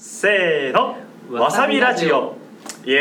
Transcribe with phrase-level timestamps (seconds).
[0.00, 0.96] せーの
[1.28, 2.36] わさびラジオ。
[2.84, 3.00] イエ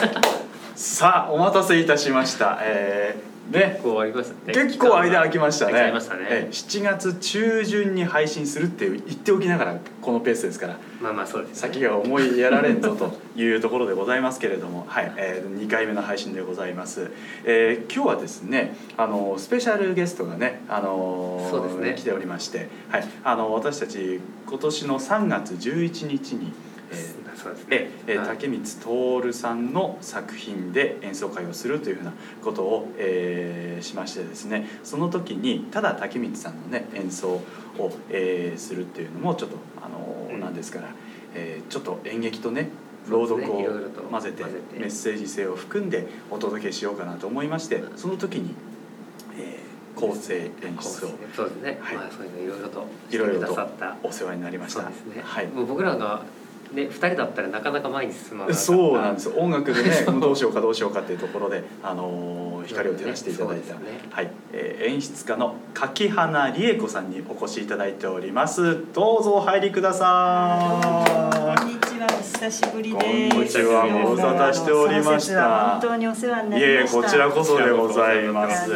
[0.00, 0.74] ーイ。
[0.74, 2.60] さあお待たせいたしました。
[2.62, 3.70] えー、ね。
[3.74, 4.52] 結構ありますね。
[4.52, 5.72] 結構間空きましたね。
[5.72, 6.26] 空きましたね。
[6.28, 10.78] え7月中旬に配信するって言っておきながらこのペースですから。
[11.00, 11.56] まあまあそうですね。
[11.56, 15.12] 先が思いやられんぞというところでございますけれども、 はい。
[15.16, 17.10] えー、2回目の配信でございます、
[17.44, 21.94] えー今日はですねあのスペシャルゲストがね、あのそうですね。
[21.96, 26.52] 来ておりまして、はい、あの私たち今年の3月11日に、
[26.90, 27.90] えーそうですね。
[28.06, 32.12] え竹光徹さんの作品で演奏会をするというふうな
[32.42, 34.68] ことを、えーしましてですね。
[34.82, 37.42] その時にただ竹光さんのね演奏を、
[38.10, 40.40] えーするっていうのもちょっとあの、うん。
[40.40, 40.88] なんですから、
[41.34, 42.68] えーちょっと演劇とね
[43.08, 43.56] 朗読を
[44.10, 44.44] 混ぜて
[44.78, 48.54] メッセージ性を含んでお届けしようかなと思いましてその時に、
[49.38, 51.78] えー構成演出をそうですね。
[51.80, 51.96] はい。
[51.96, 52.62] まあそういうのいろい
[53.40, 53.66] ろと
[54.02, 54.82] お世話になりました。
[54.82, 55.22] そうですね。
[55.24, 55.46] はい。
[55.46, 56.22] もう僕らが
[56.74, 59.34] ね二人だったらなかなか前に進まなかったそうなんですよ。
[59.36, 64.08] 音楽でね どうしようかどうしようかっていうところで、あのー光を照らしていただいた、そうですね。
[64.10, 64.30] はい。
[64.52, 68.78] えー演出家の柿花理恵子さんにお越しいただいております。
[68.94, 73.00] どうぞお入りくださこんにちは、お久しぶりで
[73.30, 73.34] す。
[73.34, 73.82] こんにちは。
[73.86, 75.70] ご無沙汰しておりました。
[75.72, 77.02] 本当にお世話になりました。
[77.02, 78.70] こちらこそでございます。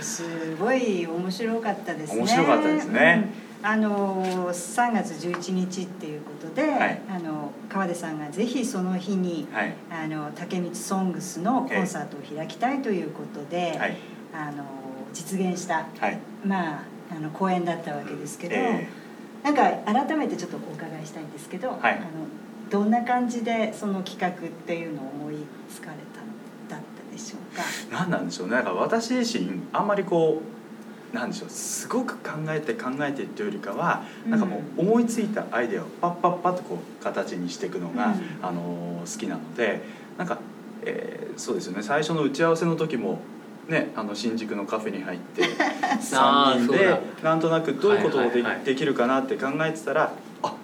[0.00, 0.24] す
[0.58, 2.18] ごい面白かったですね。
[2.18, 3.30] 面白かったですね。
[3.48, 3.51] うん。
[3.62, 7.00] あの3月11日っていうことで、はい。
[7.08, 9.74] あの川出さんがぜひその日に、はい。
[9.90, 13.96] あの竹光ソングスのコンサートを開きたいということで、はい。
[14.34, 14.64] あの
[15.12, 16.18] 実現したはい。
[16.44, 18.54] まああの公演だったわけですけど。
[18.54, 18.88] え
[19.42, 21.78] なんか改めてちょっとお伺いしたいんですけど、はい。
[21.94, 22.02] あの
[22.70, 25.36] どんな感じでその企画っていうのを思い
[25.68, 25.96] つかれ
[26.68, 27.62] ただったでしょうか？
[27.62, 28.54] ー、なんなんでしょうね。
[28.54, 30.61] なんか私自身あんまりこう
[31.12, 38.22] なんでしょうすごく考えて考えてっていうよりかはなんかもう思いついたアイデアをパッパッパッとこう形にしていくのが、うん。
[38.42, 39.82] あの好きなので
[40.16, 40.38] なんか、
[40.84, 41.82] えーそうですよね。
[41.82, 43.18] 最初の打ち合わせの時も
[43.66, 45.42] ねあの新宿のカフェに入って
[46.00, 50.12] 3人でなんとなくどういうことをで,、はいはいはいできるかなって考えてたら
[50.42, 50.54] あ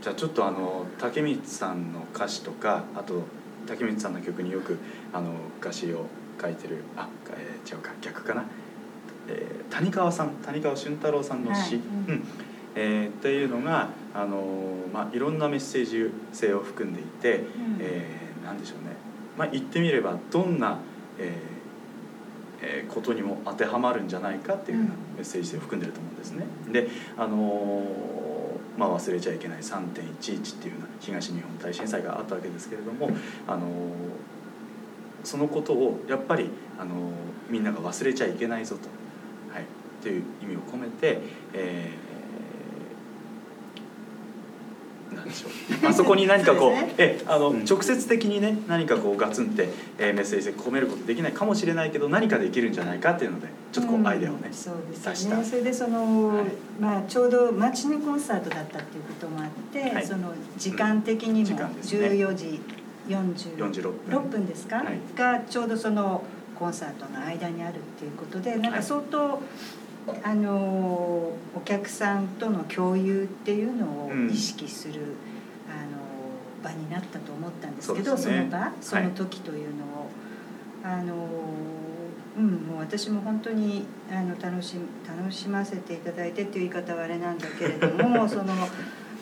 [0.00, 3.24] じゃあちょっとあの竹光さんの歌詞とかあと
[3.66, 4.78] 竹光さんの曲によく
[5.12, 6.06] あの歌詞を
[6.40, 8.44] 書いてるあ、えー違うか逆かな、
[9.30, 11.82] えー谷川さん谷川俊太郎さんの詩、はい。
[12.08, 12.24] うん。
[12.74, 14.42] えーっていうのがあの、
[14.92, 17.44] まあ、いろんなメッセージ性を含んでいて、うん。
[17.80, 18.96] えーなんでしょうね、
[19.38, 20.78] まあ、言ってみればどんな、
[21.18, 25.16] えーえーことにも当てはまるんじゃないかっていうようなうん。
[25.16, 26.44] メッセージ性を含んでると思うんですね。
[26.72, 33.10] であのーまあ、忘れちゃいけない3.11っていうような東日本大震災があったわけですけれども、
[33.46, 33.70] あのー
[35.22, 36.48] そのことをやっぱり、
[36.78, 36.98] あのー
[37.50, 38.88] みんなが忘れちゃいけないぞと、
[40.00, 41.20] はい、っていう意味を込めて、
[41.52, 42.10] えー
[45.14, 45.50] なんでしょう。
[45.88, 46.94] あそこに何かこうね。
[46.98, 47.64] えあの、うん。
[47.64, 49.68] 直接的にね何かこうガツンって、
[49.98, 55.44] えーメッセージ性込めることできないかもしれないけど何かできるんじゃないかっていうのでちょっとこうアイデアをねうん、そう出したですよね。
[55.44, 56.46] それでその、はい。
[56.80, 60.06] まあちょうどマチネコンサートだったっていうこともあって、はい。
[60.06, 62.08] その時間的に時も間ですね。
[62.08, 62.60] 14時
[63.08, 64.98] 40 46分6分ですか、はい。
[65.16, 66.22] がちょうどその
[66.60, 69.40] コンサートの間にあるっていうことでなんか相当、
[70.22, 74.30] あのお客さんとの共有っていうのをうん。
[74.30, 75.00] 意識する、
[75.68, 76.00] あの
[76.62, 78.44] 場になったと思ったんですけどそ,、ね。
[78.44, 80.10] の場その時というのを、
[80.84, 81.14] あの
[82.36, 88.54] うんもう私も本当にあの楽し楽しませていただいてっていう言い方はあれなんだけれども その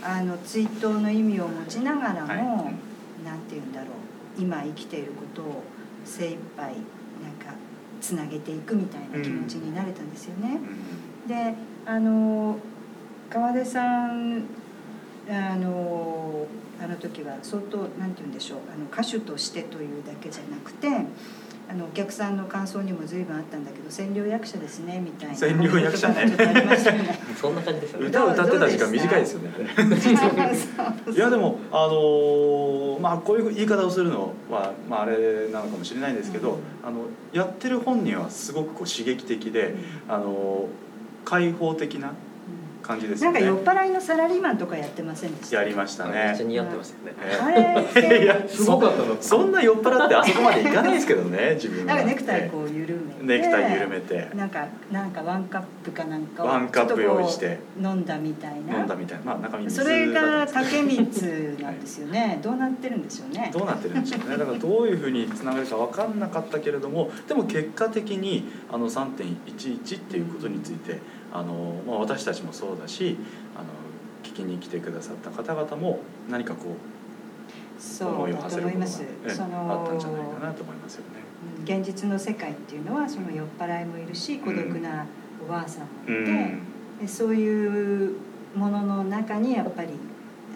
[0.03, 2.89] あの追悼の意味を持ちながらも、はい。
[3.25, 5.65] なんて言うんだろう今生きていることを
[6.05, 6.75] 精一杯
[8.01, 10.59] つなげていくみたいな気持ちになれたんですよね。
[11.23, 11.55] うんで
[11.85, 12.59] あの
[13.31, 14.45] 川出さん
[15.29, 16.47] あの
[16.83, 20.89] あの時は相当なんて言うんでしょうあの歌手としてというだけじゃなくて
[21.71, 25.35] あのお客さんの感想にも随分あったんだけど占領役者ですねみたいな。
[25.35, 26.27] 占領役者ね。
[27.39, 28.07] そんな感じですよね。
[28.07, 29.51] 歌を歌ってた時間短いですよね。
[31.15, 36.59] いやでもあのーまあこういう言い方をするのは、まあ、あれなのかもしれないんですけど、うん。
[36.89, 39.75] あのやってる本人はすごくこう刺激的で、
[40.09, 40.89] あのー
[41.25, 42.15] 開放的な
[42.89, 43.41] 感じですよね。
[43.41, 45.59] なんか酔っ払いのサラリーマンとかやってませんでした？
[45.59, 46.35] やりましたね。
[46.39, 47.23] めっ似合ってましたよね。
[47.23, 49.17] えあれっていやすごかったの。
[49.21, 51.95] そんな酔っ払ってあそこまでいかないですけどね 自分は。
[51.95, 54.29] なんかネクタイこう緩めてネクタイ緩めて。
[54.35, 58.79] なんかなんかワンカップかなんかをワンカップ用意してちょっとこう飲んだみたいな。
[58.79, 59.25] 飲んだみたいな。
[59.25, 63.51] まあ中身水それが竹光なんですよね、どうなってるんでしょうね。
[63.53, 64.37] どうなってるんでしょうね。
[64.39, 70.99] だからどういうふうにつながるか分かんなかったけれどもでも結果的にあの3.11っていうことについて
[71.33, 73.17] あの、まあ、私たちもそうだし
[73.55, 73.67] あの
[74.23, 76.77] 聞きに来てくださった方々も何かこ
[77.79, 81.21] うそうだ思いを馳せることがあったんじゃないかなと思いますよね。
[81.59, 81.65] うん。
[81.65, 85.07] 現実の世界っていうのはその酔っ払いもいるし孤独な
[85.45, 86.63] おばあさんもいて、うん。
[87.01, 88.17] でそういう
[88.57, 89.91] ものの中にやっぱり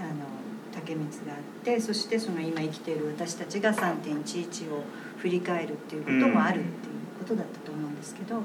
[0.01, 0.27] あの
[0.73, 4.83] 竹光があってそしてその今生きている私たちが3.11を
[5.19, 6.73] 振り返るっていうこともあるっていう
[7.21, 8.41] ことだったと思うんですけど、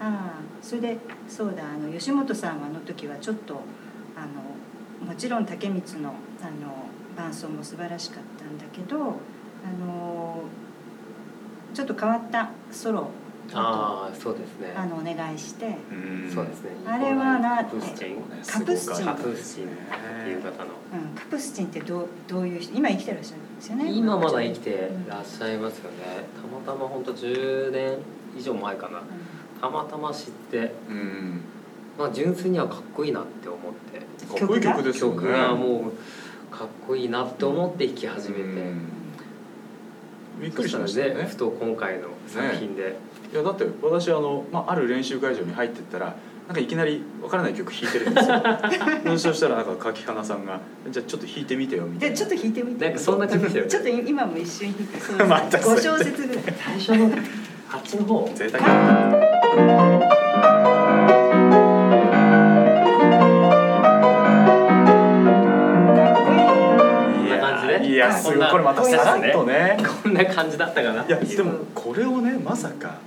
[0.00, 0.98] ああそれで
[1.28, 3.60] そうだあの吉本さんはあの時はちょっと
[4.16, 4.20] あ
[5.00, 9.06] のもちろん竹光のあの伴奏も素晴らしかったんだけどあ
[9.84, 10.42] の
[11.74, 13.10] ちょっと変わったソロを
[13.54, 14.74] ああそうですね。
[14.76, 15.76] あのお願いして。
[15.90, 16.30] うん。
[16.32, 16.70] そうですね。
[16.86, 18.16] あれはなカプスチン。
[18.46, 19.06] カプスチン。
[19.06, 19.64] カプスチン。
[19.64, 19.68] っ
[20.24, 20.70] ていう方の。
[20.92, 25.96] うん、カプスチンってどうどういう人今生きてらっしゃるんですよね今まだ生きてらっしゃいますよね。
[26.36, 27.98] たまたま本当10年
[28.36, 28.98] 以上前かな。
[28.98, 29.02] う
[29.60, 31.40] たまたま知ってうん。
[31.98, 33.98] まあ純粋にはかっこいいなって思って。
[34.38, 35.16] かっこいい曲ですよね。
[35.16, 38.98] 曲がもうかっこいいなって思って弾き始めて、うん。
[40.40, 41.36] びっくそりしたましたよねふ。
[41.36, 42.96] と今回の作品で、
[43.32, 46.16] いやだって私あの、まあ、ある練習会場に入ってったら
[46.46, 49.18] なんかいきなりわからない曲弾いてるんですよ。
[49.32, 52.14] そしたらなんか柿花さんが「じゃあちょっと弾いてみてよ」みたいな。
[52.14, 52.84] でちょっと弾いてみて。
[52.86, 53.70] なんかそんな感じですよね。
[53.70, 54.74] ちょっと今も一緒に。
[54.74, 55.26] 弾いてそう。
[55.26, 56.44] またそ5れ小節ぐらい。
[56.58, 57.18] 最初の
[57.70, 58.30] あっちの方。
[58.34, 59.27] 贅沢
[67.80, 69.76] いやすごいこれまたさらっとね。
[70.02, 71.04] こんな感じだったかな。
[71.04, 72.98] いやでもこれをねまさか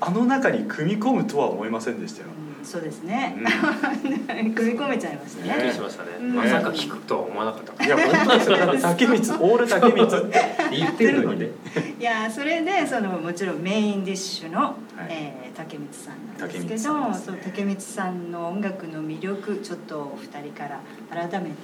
[0.00, 3.36] あの中に組み込むとは思いませんでしたよ、うんそうですね。
[3.38, 4.54] うん。
[4.54, 6.34] 組み込めちゃいますびっくりねしましたね、うん。
[6.34, 7.84] まさか弾くとは思わなかった。
[7.84, 11.50] いや本当竹光オール竹光 って言ってるのにね。
[11.98, 14.76] いやそれでそのもちろんメインディッシュの、はい。
[15.08, 17.14] えー竹光さんなんですけ竹光どね。
[17.14, 20.80] そう竹光さんの音楽の魅力ちょっとお二人から
[21.10, 21.56] 改めて、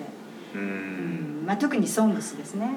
[0.55, 1.43] ううん。
[1.45, 2.75] んまあ、特に「ソングス」ですね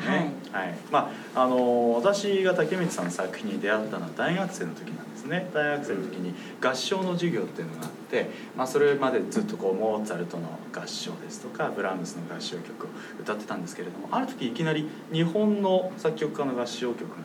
[0.00, 0.18] はい。
[0.66, 5.48] はい、まああの私が竹光さんの作品に出会ったのは大学生の時なんですね。
[5.54, 12.88] 大学生の時に合唱の授業っていうのがあって、まあ、それまでずっとこうモーツァルトの合唱ですとかブラームスの合唱曲を
[13.20, 17.16] 歌ってたんですけれどもある時いきなり日本の作曲家の合唱曲が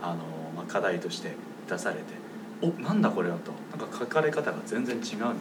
[0.00, 0.16] あの、
[0.56, 1.34] まあ、課題として
[1.68, 2.02] 出されて
[2.62, 3.52] 「おなんだこれは」と。
[3.70, 5.34] なんか書かれ方が全然違うなと。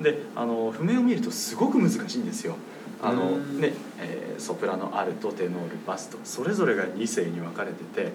[0.00, 2.56] であの譜面を見るとすごく難しいんですよ。
[3.02, 8.12] あのうんねえーソプラノアルトテノールバスとそれぞれが2声に分かれてて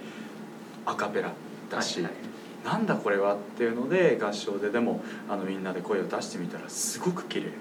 [0.85, 1.33] アカペラ
[1.69, 2.13] だし、はいはい。
[2.65, 7.51] なんだこれはっていうので合唱ででもあのみんなで声を出してみたらすごく綺麗、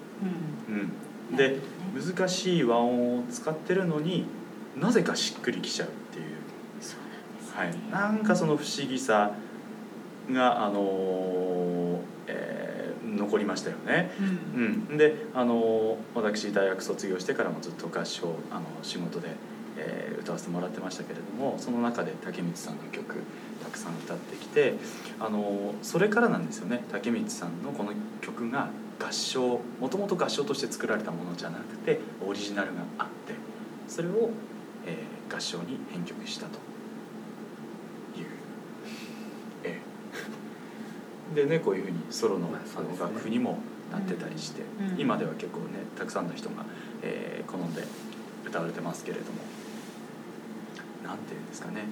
[0.69, 0.93] うん。
[1.31, 1.59] うん、で
[1.95, 4.25] 難しい和音を使ってるのに
[4.81, 6.25] なぜかしっくりきちゃうっていう、
[6.81, 9.33] そうはいなんですね、なんかその不思議さ
[10.33, 11.99] があのー
[12.29, 12.64] えー
[13.25, 14.11] 残りましたよね。
[14.57, 14.87] うん。
[14.91, 19.29] うん、であの私大学卒業してからもずっと合唱あの仕事で、
[19.77, 23.17] えー歌わせてもらってましたけれどもその中で竹光さんの曲
[23.63, 24.73] たくさん歌ってきて
[25.21, 26.83] あのそれからなんですよね。
[26.91, 27.93] 竹光さんのこの
[28.23, 33.35] 曲が合唱もともと合唱として作られたものじゃなくてオリジナルがあって
[33.87, 34.31] それを、
[34.87, 36.59] えー合唱に編曲したと
[38.19, 38.27] いう。
[39.65, 39.81] ええ
[41.35, 43.59] でねこういうふうにソロのまああの楽譜にも
[43.93, 45.01] なってたりして、うん。
[45.01, 46.65] 今では結構ねたくさんの人が、
[47.03, 47.85] えー好んで
[48.47, 49.39] 歌われてますけれども
[51.05, 51.83] なんていうんですかね。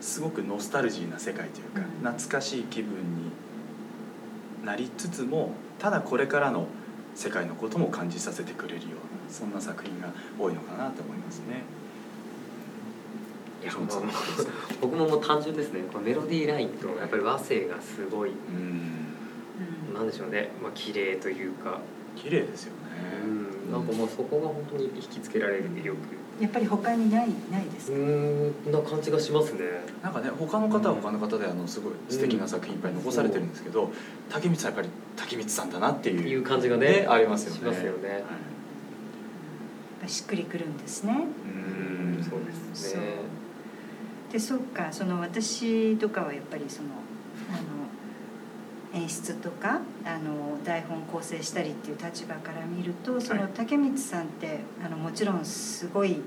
[0.00, 2.12] すごくノスタルジーな世界というか、うん。
[2.12, 3.30] 懐かしい気分に
[4.64, 6.66] なりつつもただこれからの
[7.14, 8.90] 世界のことも感じさせてくれるよう
[9.26, 11.62] なそんな作品が多いのかなと思いますね。
[13.66, 13.88] いやもう
[14.80, 15.80] 僕ももう単純ですね。
[15.92, 18.30] このメロディーラインとやっぱり和声がすごい。
[18.30, 19.92] うん。
[19.92, 20.50] なんでしょうね。
[20.62, 21.80] まあ綺麗というか、
[22.14, 22.78] 綺麗ですよね。
[23.24, 23.72] うん。
[23.72, 25.96] なんかもうそこが本当に引きつけられる魅力。
[26.40, 29.62] やっぱり他にないないですか、うんな感じがしますね。
[30.02, 33.90] なんかね他の方は他の方であのすごい素敵な作品いっぱい残されてるんですけど、
[34.28, 37.58] 竹光さんやっぱり竹光さんだなっていういう感じがねねありますよね。
[37.58, 38.08] しますよね。
[38.08, 38.20] はい。
[38.20, 38.22] やっ
[40.02, 41.12] ぱしっくりくるんですね。
[41.14, 41.16] う
[42.20, 42.22] ん。
[42.22, 43.00] そうですそう。
[43.00, 43.06] ね
[44.36, 46.88] でそっかその私とかはやっぱりその
[47.48, 53.52] あの演出とかあの台本構成したりっていう立場から見るとそのはい。
[53.54, 56.20] 竹光さんってあのもちろんすごい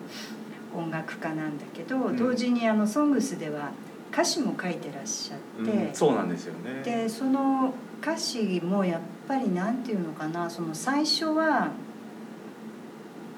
[0.76, 2.18] 音楽家なんだけど、うん。
[2.18, 3.70] 同時にあの「ソングス」では
[4.12, 6.82] 歌詞も書いてらっしゃって、うんそうなんですよね。
[6.84, 11.70] でその歌詞もやっぱりなんていうのかなその最初は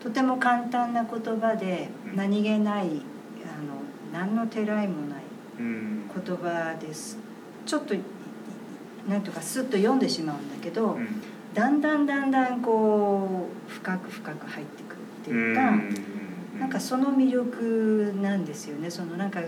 [0.01, 2.15] とても簡単な言葉でうん。
[2.15, 3.80] 何気ない、あの
[4.11, 5.23] 何のてらいもない
[5.59, 6.09] うん。
[6.13, 7.17] 言葉です。
[7.65, 7.95] ちょっと
[9.07, 11.21] なんとかスッと読んでしまうんだけど、うん。
[11.53, 15.61] だんだんだんだんこう深く深く入ってくるっていうか、
[16.59, 18.89] なんかその魅力なんですよね。
[18.89, 19.43] そのなんかあ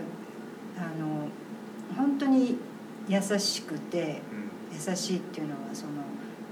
[1.00, 1.28] の
[1.96, 2.58] 本当に
[3.08, 4.20] 優しくて
[4.72, 5.92] 優しいっていうのはその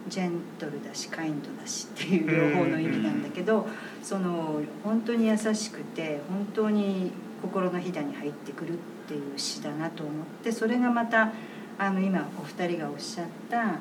[0.09, 3.67] ジェントルだしカインドだしっていう両方の意味なんだけど
[4.03, 11.33] その本当に優しくて本当に心のひだに入ってくるっていう詩だなと思ってそれがまた
[11.79, 13.81] あの今お二人がおっしゃった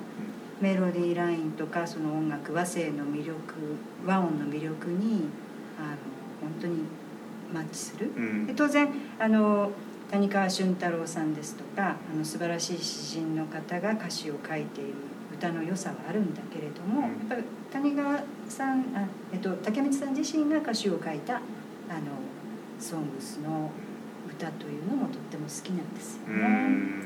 [0.60, 3.36] メロディーラインとかその音楽和声の魅力
[4.06, 5.26] 和音の魅力に
[5.80, 5.98] あの
[6.42, 6.84] 本当に
[7.54, 8.12] マッチする。
[8.48, 8.90] で当然
[9.20, 9.72] あの
[10.12, 14.94] 谷川俊太郎さんですとかあの素晴らしい詩人の方が歌詞を書いている
[15.34, 21.42] 歌の良さはあるんだけれども、やっぱり谷川さんあ、えっと、竹光さん自身が歌詞を書いたあの
[22.82, 23.70] ソングスの
[24.28, 27.02] 歌というのもとっても好きなんですよね。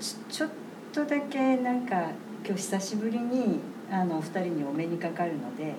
[0.00, 0.50] ちちょっ
[0.92, 2.10] とだけなんか
[2.46, 5.74] 今日久しぶりにあのお二人にお目にかかるので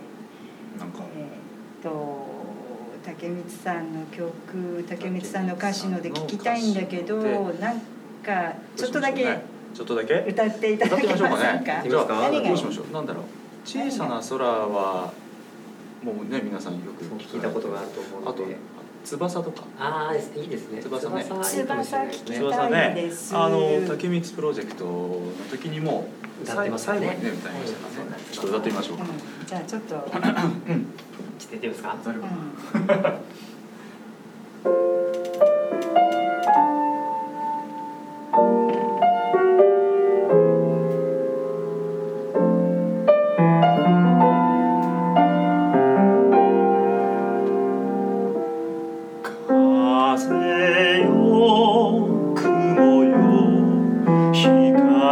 [0.77, 1.03] なんか。
[1.15, 2.27] えー、と
[3.05, 7.15] 竹光さんの曲竹光さんの歌詞ので聞きたいんだけど
[7.59, 7.79] なん
[8.21, 9.39] かちょっとだけ
[9.73, 10.25] ちょっとだけ。
[10.27, 11.43] 歌っていた歌ってだけみましょうかね。
[11.43, 11.89] ませんか。
[11.89, 12.93] じゃあどうしましょう？
[12.93, 13.23] なんだろう。
[13.65, 15.13] 小さな空は
[16.03, 18.57] もうね皆さんよく聞いたことがあると思うあとので
[19.03, 19.63] 翼とか。
[19.79, 20.81] ああいいですね。
[20.81, 21.23] 翼ね。
[21.23, 21.73] いいかもしれな
[22.05, 23.39] いですね。
[23.39, 26.07] あの竹光プロジェクトの時にも
[26.43, 27.07] 歌ってますよね。
[27.07, 28.11] 最後にね歌いましたからね。
[28.11, 28.21] はい。
[28.31, 29.03] ちょっと歌ってみましょうか。
[29.03, 29.09] うん
[29.49, 31.97] じゃあちょっと、ちょっとやってみますか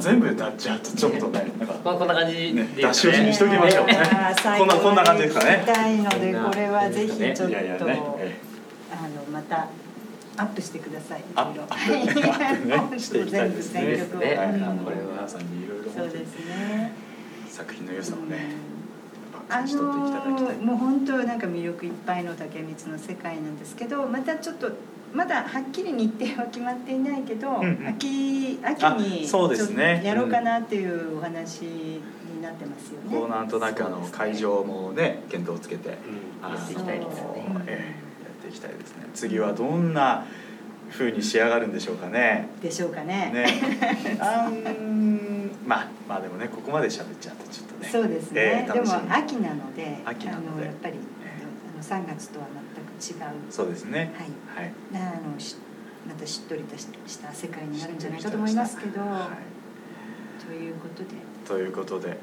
[0.00, 2.68] 全部歌っちゃうとちょっとねなんかまあこんな感じでね。
[2.76, 3.96] 出し惜しみしときましょうね。
[4.58, 5.62] こんなこんな感じですかね。
[5.66, 7.54] たいのでこれはぜひちょっと
[7.84, 9.68] あのまた
[10.36, 11.20] アップしてください。
[11.20, 11.62] いアろいろ。
[11.64, 13.80] ップアップね はいしていきたいですね。
[13.96, 16.92] 全曲をねはい、あうんの皆さんにいろいろそうですね。
[17.48, 18.54] 作品の良さをね、
[19.48, 20.56] あ感じ取っていただきたい。
[20.58, 24.70] のもう本当なんか魅力いっぱいの竹光の世界なんですけどまたちょっと
[25.12, 27.88] まだはっきり日程は決まっていないけど、うんうん。
[27.88, 30.02] 秋秋にあそうですね。
[30.04, 32.02] やろうかなっていうお話に
[32.40, 33.18] なってますよね。
[33.18, 36.50] こうなんとなくあの会場もね検討をつけて、うん。
[36.50, 37.44] やっていきたいですよね。
[37.48, 39.08] そうええやっていきたいですね。
[39.14, 40.24] 次はどんな
[40.90, 42.48] 風に仕上がるんでしょうかね。
[42.62, 43.30] でしょうかね。
[43.32, 44.18] ね。
[44.20, 45.50] あん。
[45.66, 47.88] まあまあでもねここまで喋っちゃうとちょっとね。
[47.90, 48.72] そうですえね。
[48.72, 49.12] でもえ楽しみ。
[49.12, 50.48] 秋なので、秋なので。
[50.50, 52.79] あのやっぱり、えあの三月とは全。
[53.50, 54.12] そうですね。
[54.54, 54.64] はい。
[54.64, 54.72] はい。
[54.92, 55.56] なあのし
[56.06, 56.86] またしっとりとし
[57.18, 59.30] た世界になるんじゃないかと思いますけど、は
[60.46, 61.10] ということで。
[61.10, 62.18] い、ということで。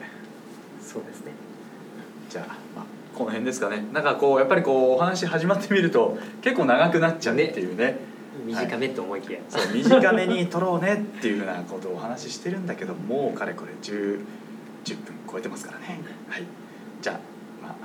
[0.82, 1.32] そうですね。
[2.30, 3.84] じゃあまあこの辺ですかね。
[3.94, 7.98] なんかこうやっぱりこうお話始まってみると結構長くなっちゃうっていうね。
[8.46, 14.24] 短めと思いきや、そう短めに撮ろうねっていうふうなことをお話ししてるんだけどもうかれこれ 10,
[14.86, 16.00] 10分超えてますからね。
[16.30, 16.44] はい、
[17.02, 17.20] じゃあ
[17.66, 17.76] ま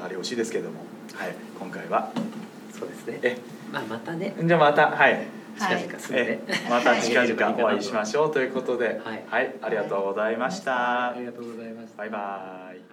[0.00, 0.80] あ流れ惜しいですけれども、
[1.14, 2.12] はい、今回は。
[2.78, 3.18] そうですね。
[3.22, 3.38] え。
[3.72, 4.34] まあまたね。
[4.42, 5.26] じゃあまたはい。
[5.58, 9.24] 近々するんで、えまた近々お会いしましょうということで、はい。
[9.28, 11.10] はい、ありがとうございました。
[11.10, 11.98] ありがとうございました。
[11.98, 12.20] バイバイ。
[12.20, 12.89] はい